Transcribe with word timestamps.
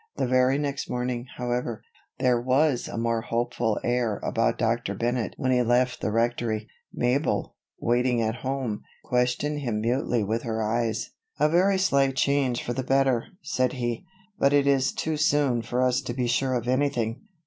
The 0.17 0.25
very 0.25 0.57
next 0.57 0.89
morning, 0.89 1.27
however, 1.37 1.83
there 2.17 2.41
was 2.41 2.87
a 2.87 2.97
more 2.97 3.21
hopeful 3.21 3.79
air 3.83 4.19
about 4.23 4.57
Dr. 4.57 4.95
Bennett 4.95 5.35
when 5.37 5.51
he 5.51 5.61
left 5.61 6.01
the 6.01 6.09
Rectory. 6.11 6.67
Mabel, 6.91 7.55
waiting 7.79 8.19
at 8.19 8.37
home, 8.37 8.81
questioned 9.03 9.59
him 9.59 9.79
mutely 9.79 10.23
with 10.23 10.41
her 10.41 10.59
eyes. 10.63 11.11
"A 11.39 11.47
very 11.47 11.77
slight 11.77 12.15
change 12.15 12.63
for 12.63 12.73
the 12.73 12.81
better," 12.81 13.27
said 13.43 13.73
he, 13.73 14.03
"but 14.39 14.53
it 14.53 14.65
is 14.65 14.91
too 14.91 15.17
soon 15.17 15.61
for 15.61 15.83
us 15.83 16.01
to 16.01 16.15
be 16.15 16.25
sure 16.25 16.55
of 16.55 16.67
anything. 16.67 17.21